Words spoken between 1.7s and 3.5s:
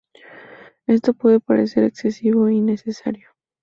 excesivo e innecesario.